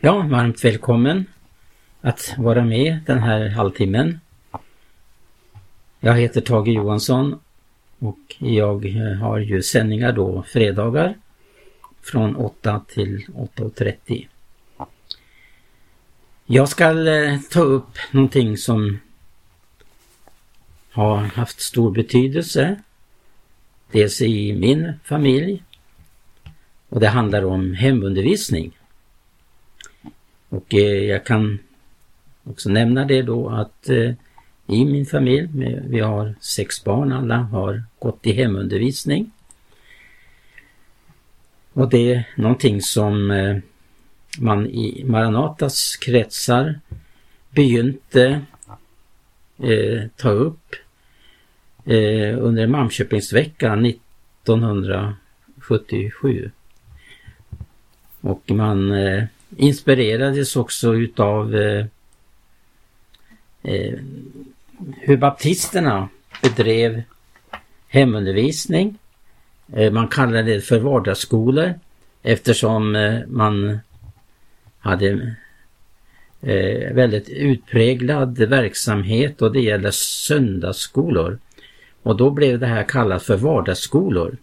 [0.00, 1.26] Ja, varmt välkommen
[2.00, 4.20] att vara med den här halvtimmen.
[6.00, 7.40] Jag heter Tage Johansson
[7.98, 11.14] och jag eh, har ju sändningar då fredagar
[12.02, 13.26] från 8 till
[13.56, 14.26] 8.30.
[16.46, 19.00] Jag ska eh, ta upp någonting som
[20.90, 22.82] har haft stor betydelse.
[23.90, 25.62] Dels i min familj
[26.88, 28.77] och det handlar om hemundervisning.
[30.48, 31.58] Och eh, jag kan
[32.44, 34.12] också nämna det då att eh,
[34.66, 35.48] i min familj,
[35.88, 39.30] vi har sex barn, alla har gått i hemundervisning.
[41.72, 43.56] Och det är någonting som eh,
[44.38, 46.80] man i Maranatas kretsar
[47.50, 48.40] begynte
[49.58, 50.74] eh, ta upp
[51.84, 56.50] eh, under Malmköpingsveckan 1977.
[58.20, 59.24] Och man eh,
[59.56, 61.86] inspirerades också utav eh,
[63.62, 63.98] eh,
[64.96, 66.08] hur baptisterna
[66.42, 67.02] bedrev
[67.88, 68.98] hemundervisning.
[69.72, 71.74] Eh, man kallade det för vardagsskolor
[72.22, 73.78] eftersom eh, man
[74.78, 75.36] hade
[76.40, 81.38] eh, väldigt utpräglad verksamhet och det gäller söndagsskolor.
[82.02, 84.36] Och då blev det här kallat för vardagsskolor.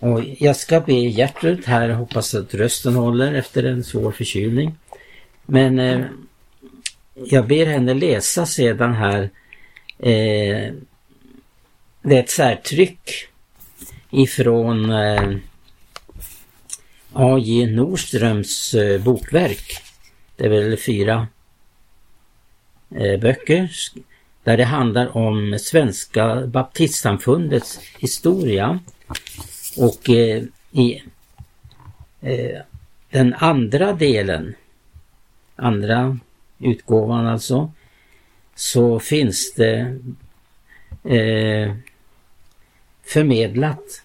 [0.00, 4.74] Och jag ska be Gertrud här, hoppas att rösten håller efter en svår förkylning.
[5.46, 6.04] Men eh,
[7.14, 9.22] jag ber henne läsa sedan här
[9.98, 10.72] eh,
[12.02, 13.28] det är ett särtryck
[14.10, 15.36] ifrån eh,
[17.12, 17.66] A.J.
[17.66, 19.82] Nordströms eh, bokverk.
[20.36, 21.28] Det är väl fyra
[22.96, 23.70] eh, böcker
[24.44, 28.80] där det handlar om Svenska baptistsamfundets historia
[29.78, 31.02] och eh, i
[32.20, 32.60] eh,
[33.10, 34.54] den andra delen,
[35.56, 36.18] andra
[36.58, 37.72] utgåvan alltså,
[38.54, 39.98] så finns det
[41.04, 41.74] eh,
[43.02, 44.02] förmedlat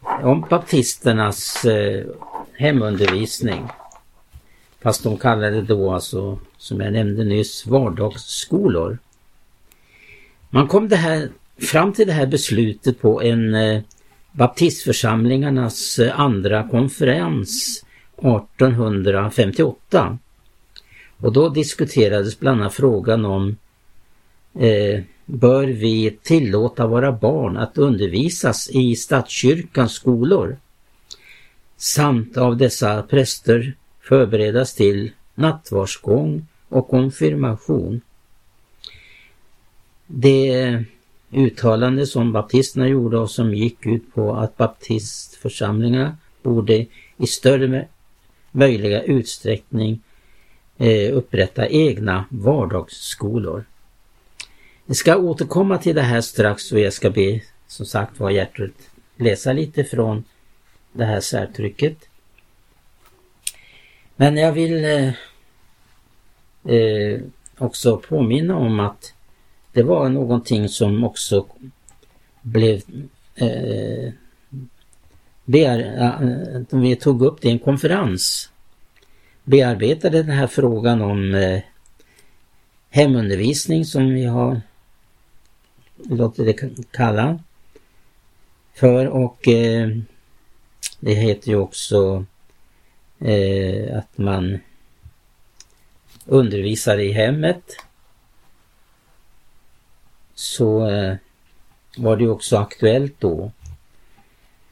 [0.00, 2.06] om baptisternas eh,
[2.52, 3.68] hemundervisning.
[4.80, 8.98] Fast de kallade det då alltså, som jag nämnde nyss, vardagsskolor.
[10.50, 13.82] Man kom det här, fram till det här beslutet på en eh,
[14.32, 17.84] baptistförsamlingarnas eh, andra konferens
[18.16, 20.18] 1858.
[21.16, 23.56] Och då diskuterades bland annat frågan om
[24.58, 30.56] eh, bör vi tillåta våra barn att undervisas i statskyrkans skolor
[31.76, 38.00] samt av dessa präster förberedas till nattvardsgång och konfirmation.
[40.06, 40.84] Det
[41.32, 47.88] uttalande som baptisterna gjorde och som gick ut på att baptistförsamlingarna borde i större
[48.50, 50.00] möjliga utsträckning
[50.78, 53.64] eh, upprätta egna vardagsskolor.
[54.86, 58.72] Jag ska återkomma till det här strax och jag ska be som sagt var Gertrud
[59.16, 60.24] läsa lite från
[60.92, 61.96] det här särtrycket.
[64.16, 65.08] Men jag vill eh,
[66.74, 67.20] eh
[67.58, 69.14] också påminna om att
[69.72, 71.46] det var någonting som också
[72.42, 72.82] blev
[73.34, 74.12] eh,
[75.44, 78.50] bear, eh, vi tog upp det i en konferens
[79.44, 81.60] bearbetade den här frågan om eh,
[82.90, 84.60] hemundervisning som vi har
[85.96, 87.38] låtit det kalla
[88.74, 89.88] för och eh,
[91.00, 92.24] det heter ju också
[93.18, 94.58] eh, att man
[96.26, 97.62] undervisar i hemmet.
[100.42, 101.14] Så eh,
[101.96, 103.50] var det också aktuellt då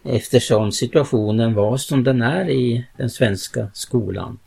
[0.03, 4.38] eftersom situationen var som den är i den svenska skolan.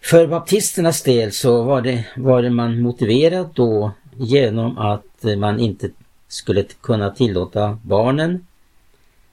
[0.00, 5.90] För baptisternas del så var det, var det man motiverad då genom att man inte
[6.28, 8.46] skulle kunna tillåta barnen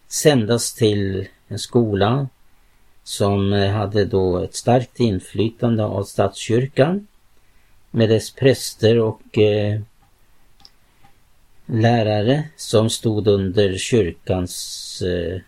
[0.08, 2.28] sändas till en skola
[3.04, 7.08] som hade då ett starkt inflytande av statskyrkan
[7.92, 9.82] med dess präster och eh,
[11.66, 15.42] lärare som stod under kyrkans eh,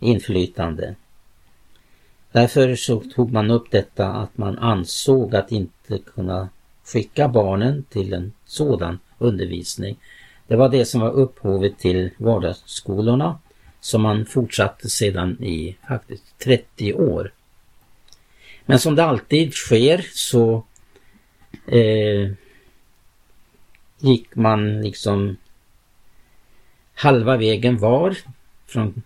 [0.00, 0.94] inflytande.
[2.32, 6.48] Därför så tog man upp detta att man ansåg att inte kunna
[6.84, 9.96] skicka barnen till en sådan undervisning.
[10.46, 13.38] Det var det som var upphovet till vardagsskolorna
[13.80, 17.32] som man fortsatte sedan i faktiskt 30 år.
[18.64, 20.64] Men som det alltid sker så
[21.66, 22.30] eh,
[23.98, 25.36] gick man liksom
[26.94, 28.16] halva vägen var
[28.66, 29.02] från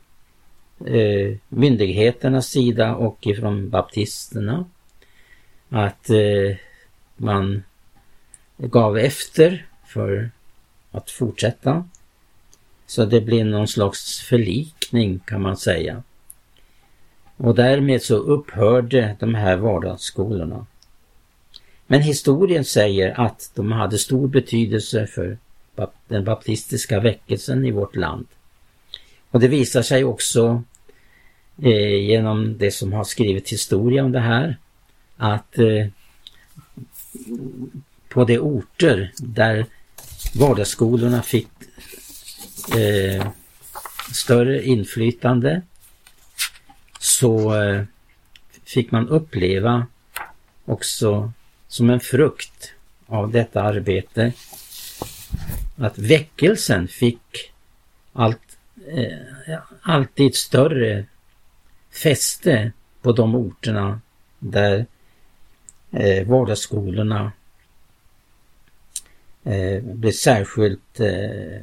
[0.87, 4.65] eh, myndigheternas sida och ifrån baptisterna
[5.69, 6.57] att eh,
[7.17, 7.63] man
[8.57, 10.31] gav efter för
[10.91, 11.85] att fortsätta.
[12.87, 16.03] Så det blev någon slags förlikning kan man säga.
[17.37, 20.67] Och därmed så upphörde de här vardagsskolorna.
[21.93, 25.39] Men historien säger att de hade stor betydelse för
[26.09, 28.27] den baptistiska väckelsen i vårt land.
[29.31, 30.63] Och det visar sig också
[31.63, 34.57] eh, genom det som har skrivit historia om det här
[35.17, 35.87] att eh,
[38.09, 39.67] på de orter där
[40.35, 41.49] vardagsskolorna fick
[42.77, 43.27] eh,
[44.13, 45.63] större inflytande
[46.99, 47.83] så eh,
[48.65, 49.87] fick man uppleva
[50.65, 51.33] också
[51.71, 52.73] som en frukt
[53.07, 54.33] av detta arbete
[55.77, 57.53] att väckelsen fick
[58.13, 61.05] allt, eh, alltid större
[62.03, 62.73] fäste
[63.03, 64.01] på de orterna
[64.39, 64.87] där
[65.91, 67.33] eh, vardagsskolorna
[69.45, 71.63] eh, blev särskilt eh, eh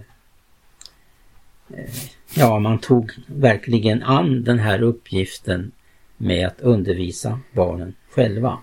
[2.34, 5.72] Ja, man tog verkligen an den här uppgiften
[6.18, 8.60] med att undervisa barnen själva.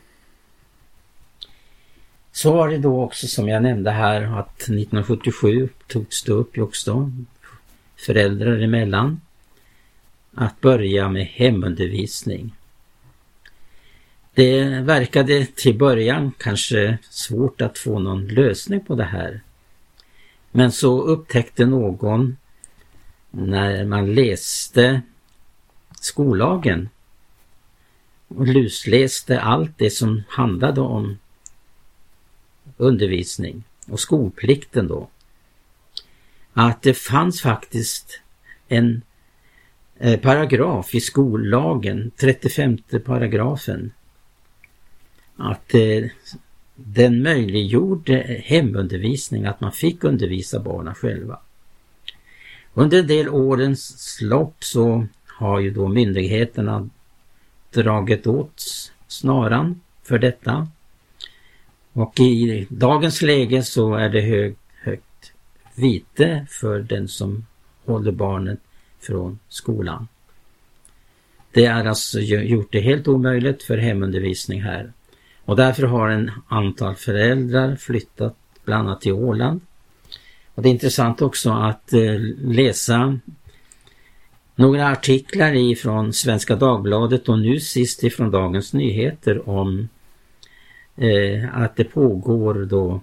[2.36, 7.12] Så var det då också som jag nämnde här att 1977 togs det upp också
[7.96, 9.20] föräldrar emellan
[10.34, 12.54] att börja med hemundervisning.
[14.34, 19.40] Det verkade till början kanske svårt att få någon lösning på det här.
[20.50, 22.36] Men så upptäckte någon
[23.30, 25.02] när man läste
[26.00, 26.88] skollagen
[28.28, 31.18] och lusläste allt det som handlade om
[32.76, 35.08] undervisning och skolplikten då.
[36.52, 38.20] Att det fanns faktiskt
[38.68, 39.02] en
[39.98, 43.92] eh, paragraf i skollagen, 35 paragrafen,
[45.36, 46.04] att eh,
[46.74, 51.38] den möjliggjorde hemundervisning, att man fick undervisa barnen själva.
[52.74, 56.88] Under en del årens lopp så har ju då myndigheterna
[57.70, 58.62] dragit åt
[59.06, 60.68] snaran för detta.
[61.94, 65.32] Och i dagens läge så är det hög, högt
[65.74, 67.46] vite för den som
[67.84, 68.60] håller barnet
[69.00, 70.08] från skolan.
[71.52, 74.92] Det är alltså gjort det helt omöjligt för hemundervisning här.
[75.44, 79.60] Och därför har en antal föräldrar flyttat bland annat till Åland.
[80.54, 83.18] Och Det är intressant också att eh, läsa
[84.54, 89.88] några artiklar ifrån Svenska Dagbladet och nu sist ifrån Dagens Nyheter om
[90.96, 93.00] eh, att det pågår då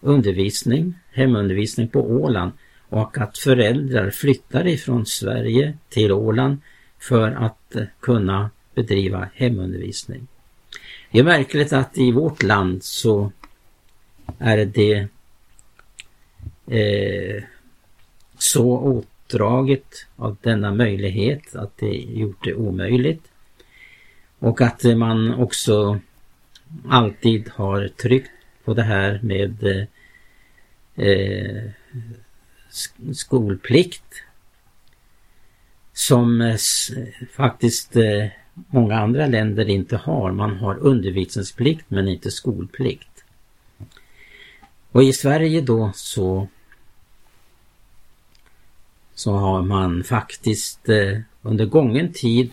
[0.00, 2.52] undervisning, hemundervisning på Åland
[2.88, 6.58] och att föräldrar flyttar ifrån Sverige till Åland
[6.98, 10.26] för att eh, kunna bedriva hemundervisning.
[11.10, 13.32] Det är märkligt att i vårt land så
[14.38, 15.08] är det
[16.66, 17.42] eh,
[18.38, 23.22] så åtdraget av denna möjlighet att det gjort det omöjligt.
[24.38, 26.00] Och att man också
[26.88, 28.30] alltid har tryckt
[28.64, 29.86] på det här med
[30.96, 31.70] eh,
[33.12, 34.22] skolplikt
[35.92, 36.56] som eh,
[37.32, 40.32] faktiskt eh, många andra länder inte har.
[40.32, 43.24] Man har undervisningsplikt men inte skolplikt.
[44.92, 46.48] Och i Sverige då så
[49.14, 52.50] så har man faktiskt eh, under gången tid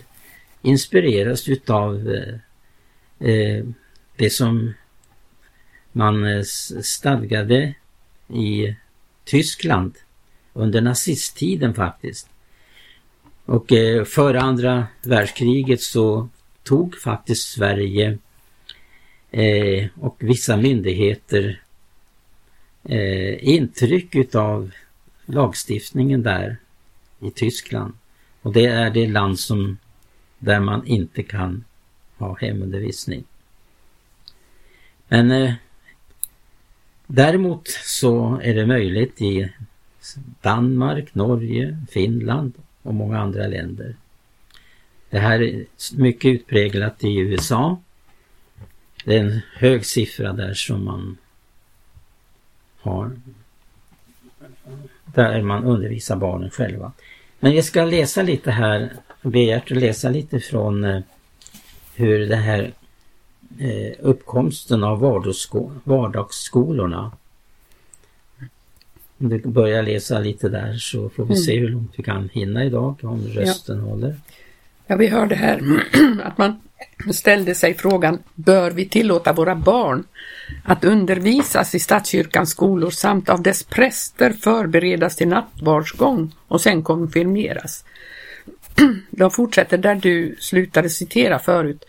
[0.62, 2.10] inspirerats utav
[3.20, 3.66] eh, eh
[4.16, 4.74] det som
[5.92, 6.44] man eh,
[6.82, 7.74] stadgade
[8.28, 8.76] i
[9.24, 9.96] Tyskland
[10.54, 12.30] under nazisttiden faktiskt.
[13.46, 16.30] Och eh, före andra världskriget så
[16.64, 18.18] tog faktiskt Sverige
[19.32, 21.62] eh, och vissa myndigheter
[23.40, 24.72] intryck utav
[25.26, 26.58] lagstiftningen där
[27.20, 27.94] i Tyskland.
[28.42, 29.78] Och det är det land som
[30.40, 31.64] där man inte kan
[32.18, 33.24] ha hemundervisning.
[35.08, 35.54] Men eh,
[37.08, 39.52] däremot så är det möjligt i
[40.42, 43.96] Danmark, Norge, Finland och många andra länder.
[45.10, 47.82] Det här är mycket utpräglat i USA.
[49.06, 51.18] Det är en hög siffra där som man
[52.82, 53.12] har
[55.06, 56.92] där man undervisar barnen själva.
[57.40, 61.02] Men jag ska läsa lite här, be att läsa lite från eh,
[61.96, 62.74] hur det här
[64.00, 65.00] uppkomsten av
[65.84, 67.12] vardagsskolorna
[69.18, 71.44] om du börjar läsa lite där så får vi mm.
[71.44, 73.84] se hur långt vi kan hinna idag om rösten ja.
[73.84, 74.16] håller.
[74.88, 75.62] Ja, vi hörde här
[76.24, 76.62] att man
[77.14, 80.04] ställde sig frågan, bör vi tillåta våra barn
[80.64, 87.86] att undervisas i statskyrkans skolor samt av dess präster förberedas till nattvardsgång och sen konfirmeras?
[89.10, 91.86] De fortsätter där du slutade citera förut.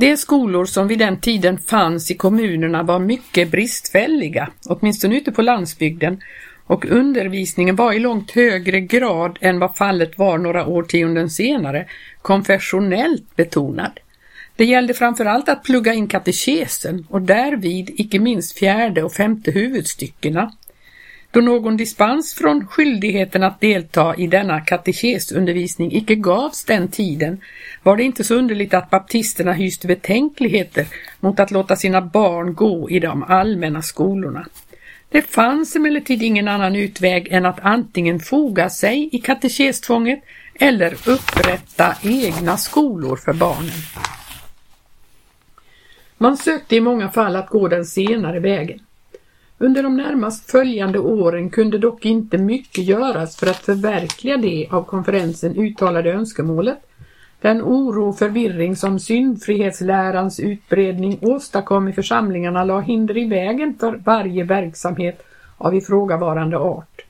[0.00, 5.42] De skolor som vid den tiden fanns i kommunerna var mycket bristfälliga, åtminstone ute på
[5.42, 6.20] landsbygden,
[6.66, 11.86] och undervisningen var i långt högre grad än vad fallet var några årtionden senare
[12.22, 14.00] konfessionellt betonad.
[14.56, 20.52] Det gällde framförallt att plugga in katekesen och därvid icke minst fjärde och femte huvudstyckena.
[21.32, 27.40] Då någon dispens från skyldigheten att delta i denna katekesundervisning icke gavs den tiden
[27.82, 30.86] var det inte så underligt att baptisterna hyste betänkligheter
[31.20, 34.46] mot att låta sina barn gå i de allmänna skolorna.
[35.08, 40.20] Det fanns emellertid ingen annan utväg än att antingen foga sig i katekestvånget
[40.54, 43.80] eller upprätta egna skolor för barnen.
[46.18, 48.80] Man sökte i många fall att gå den senare vägen.
[49.62, 54.82] Under de närmast följande åren kunde dock inte mycket göras för att förverkliga det av
[54.82, 56.78] konferensen uttalade önskemålet.
[57.40, 63.92] Den oro och förvirring som syndfrihetslärans utbredning åstadkom i församlingarna la hinder i vägen för
[64.04, 65.22] varje verksamhet
[65.58, 67.00] av ifrågavarande art.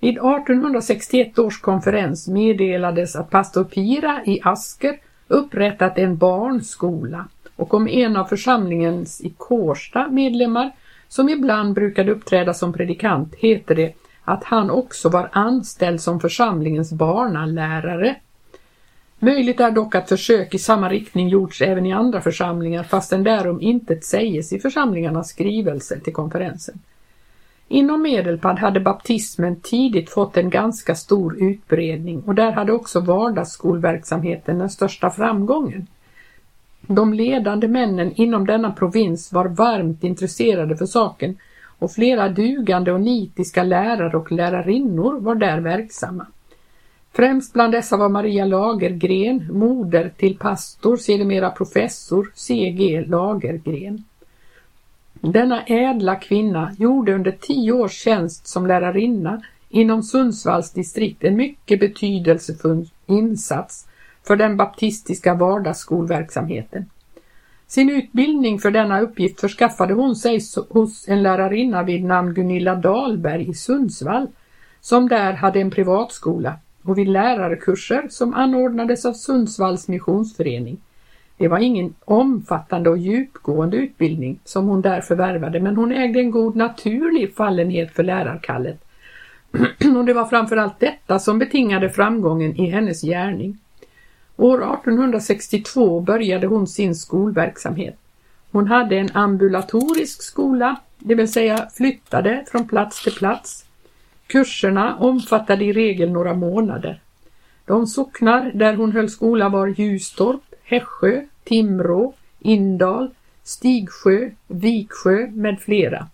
[0.00, 7.88] Vid 1861 års konferens meddelades att pastor Pira i Asker upprättat en barnskola och om
[7.88, 10.70] en av församlingens i Kårsta medlemmar
[11.10, 16.92] som ibland brukade uppträda som predikant heter det att han också var anställd som församlingens
[16.92, 18.16] barnalärare.
[19.18, 23.60] Möjligt är dock att försök i samma riktning gjorts även i andra församlingar fastän därom
[23.60, 26.78] intet säges i församlingarnas skrivelse till konferensen.
[27.68, 34.58] Inom Medelpad hade baptismen tidigt fått en ganska stor utbredning och där hade också vardagsskolverksamheten
[34.58, 35.86] den största framgången.
[36.92, 41.36] De ledande männen inom denna provins var varmt intresserade för saken
[41.78, 46.26] och flera dugande och nitiska lärare och lärarinnor var där verksamma.
[47.12, 53.04] Främst bland dessa var Maria Lagergren, moder till pastor, sedermera professor C.G.
[53.06, 54.04] Lagergren.
[55.12, 61.80] Denna ädla kvinna gjorde under tio års tjänst som lärarinna inom Sundsvalls distrikt en mycket
[61.80, 63.86] betydelsefull insats
[64.26, 66.90] för den baptistiska vardagsskolverksamheten.
[67.66, 73.50] Sin utbildning för denna uppgift förskaffade hon sig hos en lärarinna vid namn Gunilla Dahlberg
[73.50, 74.26] i Sundsvall,
[74.80, 80.78] som där hade en privatskola och vid lärarkurser som anordnades av Sundsvalls missionsförening.
[81.36, 86.30] Det var ingen omfattande och djupgående utbildning som hon där förvärvade men hon ägde en
[86.30, 88.84] god naturlig fallenhet för lärarkallet.
[89.96, 93.58] och det var framförallt detta som betingade framgången i hennes gärning.
[94.40, 97.96] År 1862 började hon sin skolverksamhet.
[98.50, 103.64] Hon hade en ambulatorisk skola, det vill säga flyttade från plats till plats.
[104.26, 107.00] Kurserna omfattade i regel några månader.
[107.64, 113.10] De socknar där hon höll skola var Ljustorp, Hässjö, Timrå, Indal,
[113.42, 116.06] Stigsjö, Viksjö med flera.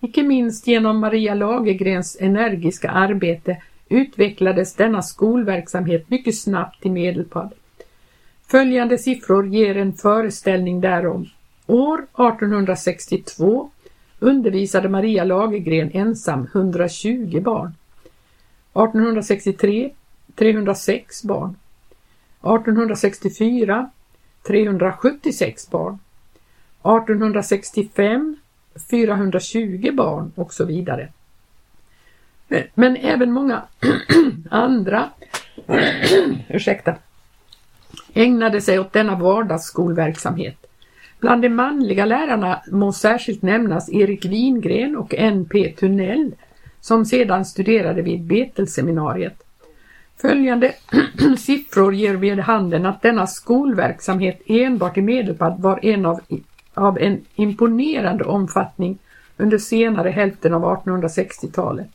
[0.00, 3.56] Icke minst genom Maria Lagergrens energiska arbete
[3.88, 7.52] utvecklades denna skolverksamhet mycket snabbt i Medelpad.
[8.46, 11.28] Följande siffror ger en föreställning därom.
[11.66, 13.70] År 1862
[14.18, 17.74] undervisade Maria Lagergren ensam 120 barn.
[18.72, 19.92] 1863
[20.34, 21.56] 306 barn.
[22.40, 23.90] 1864
[24.46, 25.98] 376 barn.
[26.82, 28.36] 1865
[28.90, 31.08] 420 barn och så vidare.
[32.74, 33.62] Men även många
[34.50, 35.10] andra
[36.48, 36.94] ursäkta,
[38.14, 40.56] ägnade sig åt denna vardagsskolverksamhet.
[41.20, 45.72] Bland de manliga lärarna må särskilt nämnas Erik Wingren och N.P.
[45.78, 46.34] Tunnell
[46.80, 49.42] som sedan studerade vid Betelseminariet.
[50.16, 50.74] Följande
[51.38, 56.20] siffror ger vid handen att denna skolverksamhet enbart i Medelpad var en av,
[56.74, 58.98] av en imponerande omfattning
[59.36, 61.88] under senare hälften av 1860-talet.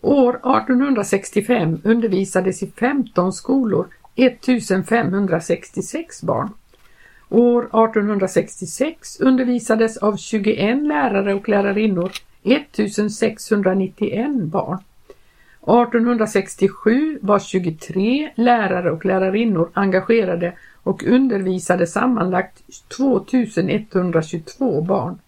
[0.00, 3.86] År 1865 undervisades i 15 skolor
[4.16, 6.48] 1566 barn.
[7.28, 12.12] År 1866 undervisades av 21 lärare och lärarinnor
[12.42, 14.78] 1691 barn.
[15.62, 20.52] 1867 var 23 lärare och lärarinnor engagerade
[20.82, 22.62] och undervisade sammanlagt
[22.96, 25.18] 2122 barn.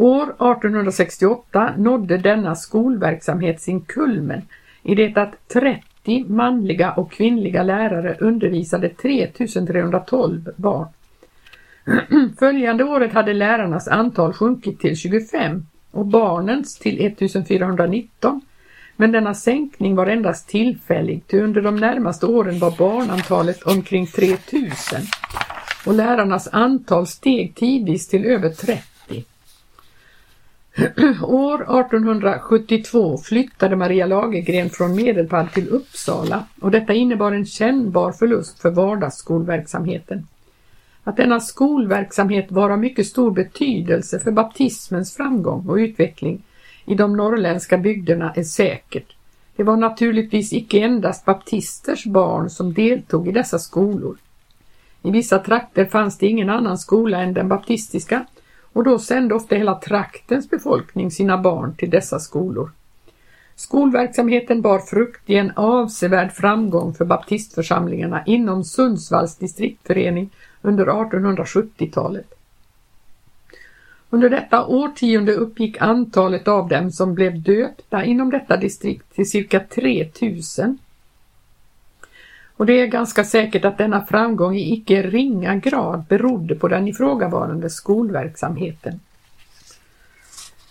[0.00, 4.42] År 1868 nådde denna skolverksamhet sin kulmen
[4.82, 10.86] i det att 30 manliga och kvinnliga lärare undervisade 3312 barn.
[12.38, 18.40] Följande året hade lärarnas antal sjunkit till 25 och barnens till 1419
[18.96, 25.00] men denna sänkning var endast tillfällig, ty under de närmaste åren var barnantalet omkring 3000
[25.86, 28.89] och lärarnas antal steg tidvis till över 30.
[31.22, 38.58] År 1872 flyttade Maria Lagergren från Medelpad till Uppsala och detta innebar en kännbar förlust
[38.60, 40.26] för vardagsskolverksamheten.
[41.04, 46.42] Att denna skolverksamhet var av mycket stor betydelse för baptismens framgång och utveckling
[46.86, 49.16] i de norrländska bygderna är säkert.
[49.56, 54.16] Det var naturligtvis icke endast baptisters barn som deltog i dessa skolor.
[55.02, 58.26] I vissa trakter fanns det ingen annan skola än den baptistiska
[58.72, 62.70] och då sände ofta hela traktens befolkning sina barn till dessa skolor.
[63.56, 70.30] Skolverksamheten bar frukt i en avsevärd framgång för baptistförsamlingarna inom Sundsvalls distriktförening
[70.62, 72.34] under 1870-talet.
[74.10, 79.60] Under detta årtionde uppgick antalet av dem som blev döpta inom detta distrikt till cirka
[79.60, 80.78] 3000.
[82.60, 86.88] Och det är ganska säkert att denna framgång i icke ringa grad berodde på den
[86.88, 89.00] ifrågavarande skolverksamheten.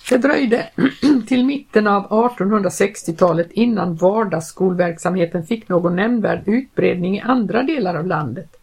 [0.09, 0.69] Det dröjde
[1.27, 8.55] till mitten av 1860-talet innan vardagsskolverksamheten fick någon nämnvärd utbredning i andra delar av landet.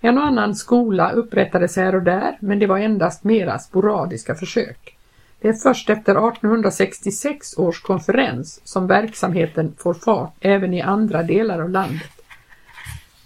[0.00, 4.96] En och annan skola upprättades här och där, men det var endast mera sporadiska försök.
[5.40, 11.60] Det är först efter 1866 års konferens som verksamheten får fart även i andra delar
[11.60, 12.19] av landet.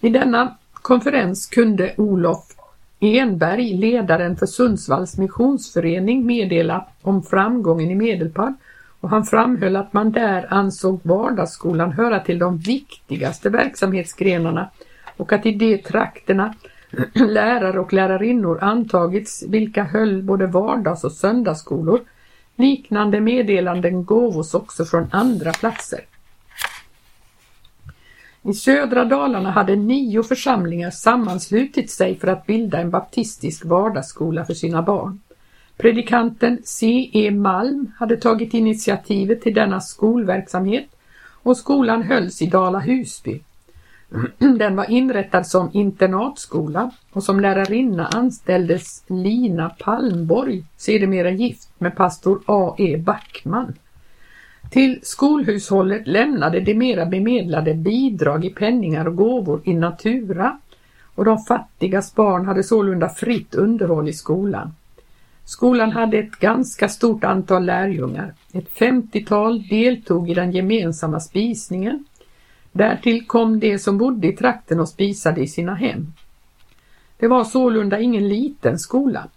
[0.04, 2.44] I denna konferens kunde Olof
[3.00, 8.54] Enberg, ledaren för Sundsvalls missionsförening, meddela om framgången i Medelpad
[9.00, 14.70] och han framhöll att man där ansåg vardagsskolan höra till de viktigaste verksamhetsgrenarna
[15.16, 16.54] och att i de trakterna
[17.14, 22.00] lärare och lärarinnor antagits vilka höll både vardags och söndagsskolor.
[22.56, 26.00] Liknande meddelanden gåvos också från andra platser.
[28.46, 34.54] I södra Dalarna hade nio församlingar sammanslutit sig för att bilda en baptistisk vardagsskola för
[34.54, 35.20] sina barn.
[35.76, 37.10] Predikanten C.
[37.12, 37.30] E.
[37.30, 40.86] Malm hade tagit initiativet till denna skolverksamhet
[41.42, 43.40] och skolan hölls i Dala Husby.
[44.58, 52.40] Den var inrättad som internatskola och som lärarinna anställdes Lina Palmborg, sedermera gift med pastor
[52.46, 52.74] A.
[52.78, 52.96] E.
[52.96, 53.74] Backman.
[54.74, 60.58] Till skolhushållet lämnade de mera bemedlade bidrag i penningar och gåvor i natura
[61.14, 64.74] och de fattigas barn hade sålunda fritt underhåll i skolan.
[65.44, 68.34] Skolan hade ett ganska stort antal lärjungar.
[68.52, 72.04] Ett femtiotal deltog i den gemensamma spisningen
[72.72, 76.12] Därtill kom de som bodde i trakten och spisade i sina hem.
[77.16, 79.28] Det var sålunda ingen liten skola.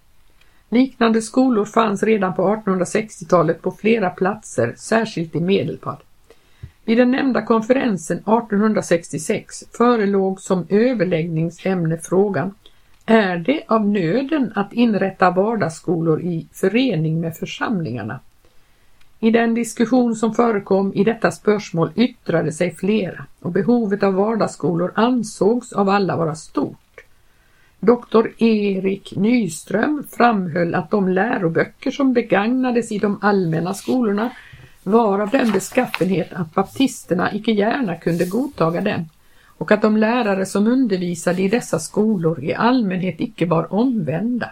[0.69, 5.97] Liknande skolor fanns redan på 1860-talet på flera platser, särskilt i Medelpad.
[6.85, 12.53] Vid den nämnda konferensen 1866 förelåg som överläggningsämne frågan
[13.05, 18.19] Är det av nöden att inrätta vardagsskolor i förening med församlingarna?
[19.19, 24.91] I den diskussion som förekom i detta spörsmål yttrade sig flera och behovet av vardagsskolor
[24.95, 26.77] ansågs av alla vara stort.
[27.79, 34.29] Doktor Erik Nyström framhöll att de läroböcker som begagnades i de allmänna skolorna
[34.83, 39.09] var av den beskaffenhet att baptisterna icke gärna kunde godtaga dem
[39.57, 44.51] och att de lärare som undervisade i dessa skolor i allmänhet icke var omvända.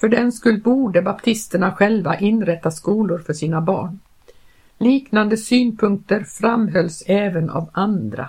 [0.00, 3.98] För den skull borde baptisterna själva inrätta skolor för sina barn.
[4.78, 8.28] Liknande synpunkter framhölls även av andra.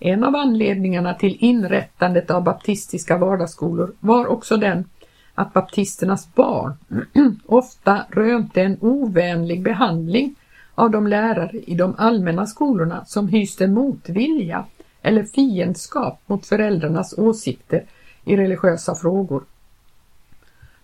[0.00, 4.84] En av anledningarna till inrättandet av baptistiska vardagsskolor var också den
[5.34, 6.74] att baptisternas barn
[7.46, 10.34] ofta rönte en ovänlig behandling
[10.74, 14.64] av de lärare i de allmänna skolorna som hyste motvilja
[15.02, 17.84] eller fiendskap mot föräldrarnas åsikter
[18.24, 19.44] i religiösa frågor.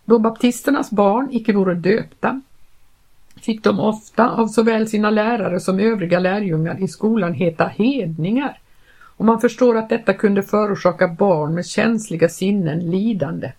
[0.05, 2.41] Då baptisternas barn icke vore döpta
[3.37, 8.59] fick de ofta av såväl sina lärare som övriga lärjungar i skolan heta hedningar
[9.17, 13.53] och man förstår att detta kunde förorsaka barn med känsliga sinnen lidande.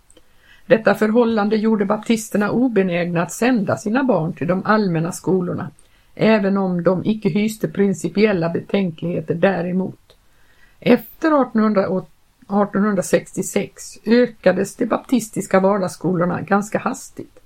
[0.65, 5.69] Detta förhållande gjorde baptisterna obenägna att sända sina barn till de allmänna skolorna,
[6.15, 10.15] även om de icke hyste principiella betänkligheter däremot.
[10.79, 17.39] Efter 1866 ökades de baptistiska vardagsskolorna ganska hastigt.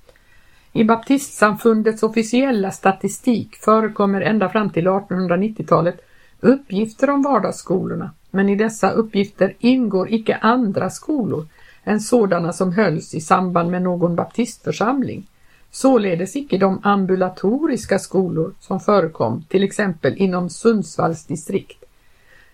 [0.74, 6.02] I baptistsamfundets officiella statistik förekommer ända fram till 1890-talet
[6.40, 11.48] uppgifter om vardagsskolorna, men i dessa uppgifter ingår icke andra skolor
[11.84, 15.28] än sådana som hölls i samband med någon baptistförsamling.
[15.72, 21.84] Således icke de ambulatoriska skolor som förekom till exempel inom Sundsvalls distrikt.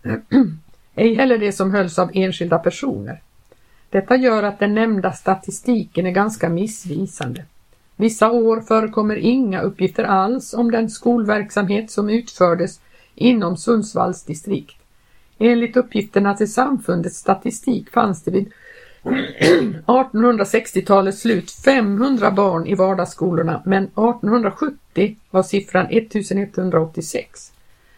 [0.96, 3.22] Ej heller det som hölls av enskilda personer.
[3.90, 7.46] Detta gör att den nämnda statistiken är ganska missvisande.
[7.96, 12.80] Vissa år förekommer inga uppgifter alls om den skolverksamhet som utfördes
[13.16, 14.78] inom Sundsvalls distrikt.
[15.38, 18.52] Enligt uppgifterna till samfundets statistik fanns det vid
[19.86, 27.52] 1860-talets slut 500 barn i vardagsskolorna men 1870 var siffran 1186.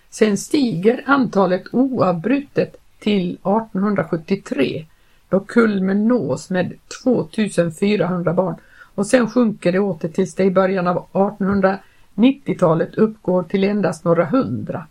[0.10, 4.86] Sen stiger antalet oavbrutet till 1873
[5.30, 8.56] då kulmen nås med 2400 barn
[8.96, 14.26] och sen sjunker det åter tills det i början av 1890-talet uppgår till endast några
[14.26, 14.86] hundra.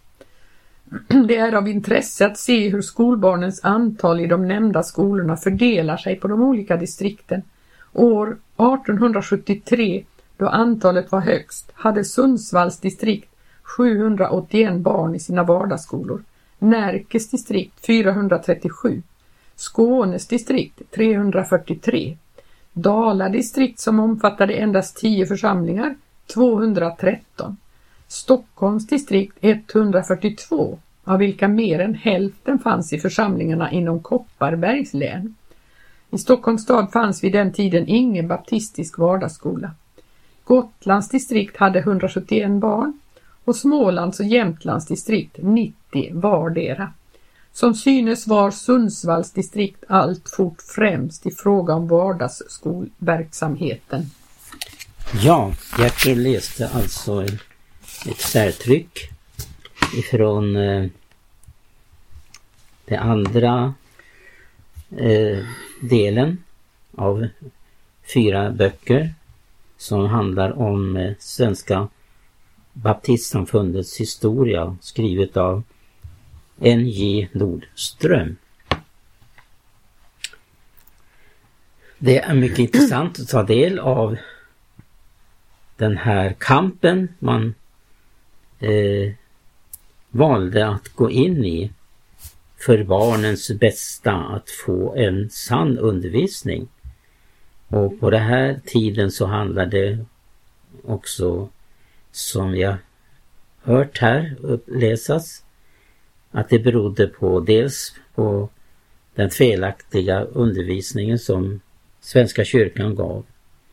[1.09, 6.16] Det är av intresse att se hur skolbarnens antal i de nämnda skolorna fördelar sig
[6.16, 7.42] på de olika distrikten.
[7.92, 10.05] År 1873,
[10.37, 13.31] då antalet var högst, hade Sundsvalls distrikt
[13.62, 16.22] 781 barn i sina vardagsskolor,
[16.59, 19.03] Närkes distrikt 437,
[19.57, 22.16] Skånes distrikt 343,
[22.72, 25.94] Dala distrikt som omfattade endast 10 församlingar
[26.35, 27.57] 213,
[28.09, 35.35] Stockholms distrikt 142, av vilka mer än hälften fanns i församlingarna inom Kopparbergs län.
[36.11, 39.71] I Stockholms stad fanns vid den tiden ingen baptistisk vardagsskola.
[40.45, 42.99] Gotlands distrikt hade 171 barn
[43.45, 46.92] och Smålands och Jämtlands distrikt 90 vardera.
[47.53, 54.11] Som synes var Sundsvalls distrikt alltfort främst i fråga om vardagsskolverksamheten.
[55.23, 57.25] Ja, Gertrud läste alltså
[58.09, 59.11] ett särtryck
[59.97, 60.87] ifrån eh,
[62.85, 63.75] den andra
[64.99, 65.45] eh,
[65.83, 66.45] delen
[66.97, 67.29] av
[68.14, 69.14] fyra böcker
[69.77, 71.88] som handlar om eh, Svenska
[72.73, 75.62] baptistsamfundets historia skrivet av
[76.61, 77.29] N.J.
[77.33, 78.37] Nordström.
[81.99, 84.16] Det är mycket intressant att ta del av
[85.77, 87.55] den här kampen man
[88.61, 89.12] eh,
[90.11, 91.73] valde att gå in i
[92.57, 96.69] för barnens bästa att få en sann undervisning.
[97.69, 100.05] Och på den här tiden så handlade det
[100.85, 101.49] också,
[102.11, 102.77] som jag
[103.62, 105.45] hört här uppläsas,
[106.31, 108.49] att det berodde på dels på
[109.14, 111.61] den felaktiga undervisningen som
[112.01, 113.25] Svenska kyrkan gav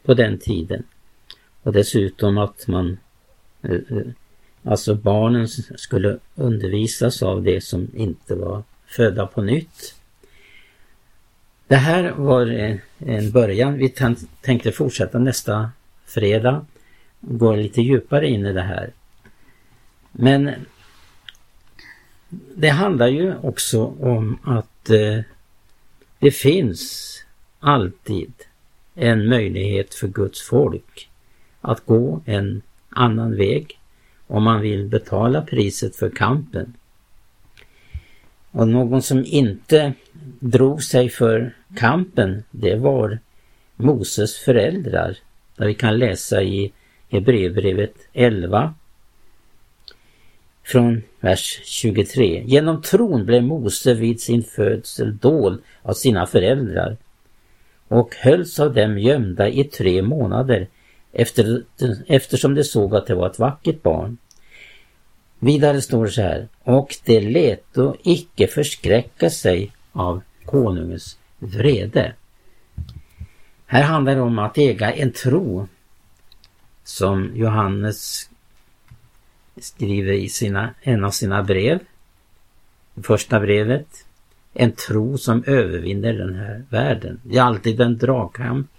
[0.03, 0.83] på den tiden.
[1.63, 2.97] Och dessutom att man
[3.61, 4.07] eh, eh,
[4.63, 9.95] Alltså barnen skulle undervisas av det som inte var födda på nytt.
[11.67, 12.45] Det här var
[12.97, 13.77] en början.
[13.77, 13.93] Vi
[14.41, 15.71] tänkte fortsätta nästa
[16.05, 16.65] fredag.
[17.19, 18.91] Gå lite djupare in i det här.
[20.11, 20.51] Men
[22.55, 25.19] det handlar ju också om att eh,
[26.19, 27.13] det finns
[27.59, 28.33] alltid
[28.95, 31.09] en möjlighet för Guds folk
[31.61, 33.79] att gå en annan väg
[34.33, 36.73] om man vill betala priset för kampen.
[38.51, 39.93] Och någon som inte
[40.39, 43.19] drog sig för kampen, det var
[43.75, 45.17] Moses föräldrar.
[45.55, 46.71] Där vi kan läsa i
[47.09, 48.73] Hebreerbrevet 11
[50.63, 52.43] från vers 23.
[52.45, 56.97] Genom tron blev Mose vid sin födsel dold av sina föräldrar
[57.87, 60.67] och hölls av dem gömda i tre månader
[61.11, 61.63] efter,
[62.07, 64.17] eftersom de såg att det var ett vackert barn.
[65.43, 72.13] Vidare står det så här, och det lät då icke förskräcka sig av konungens vrede.
[73.65, 75.67] Här handlar det om att äga en tro
[76.83, 78.29] som Johannes
[79.57, 81.79] skriver i sina, en av sina brev,
[83.03, 84.05] första brevet.
[84.53, 87.19] En tro som övervinner den här världen.
[87.23, 88.71] Det är alltid en dragkamp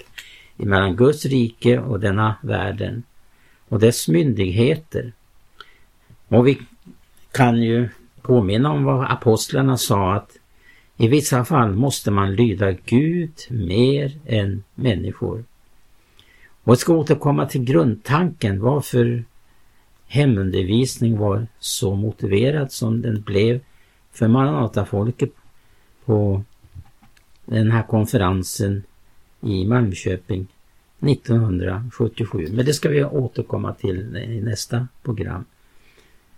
[0.56, 3.02] mellan Guds rike och denna världen
[3.68, 5.12] och dess myndigheter.
[6.34, 6.58] Och vi
[7.32, 7.88] kan ju
[8.22, 10.38] påminna om vad apostlarna sa att
[10.96, 15.44] i vissa fall måste man lyda Gud mer än människor.
[16.64, 19.24] Och jag ska återkomma till grundtanken varför
[20.06, 23.60] hemundervisning var så motiverad som den blev
[24.12, 25.30] för Maranatafolket
[26.04, 26.42] på
[27.44, 28.82] den här konferensen
[29.40, 30.46] i Malmköping
[31.00, 32.48] 1977.
[32.52, 35.44] Men det ska vi återkomma till i nästa program.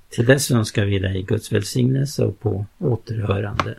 [0.08, 3.74] Till dess önskar vi dig Guds välsignelse och på återhörande.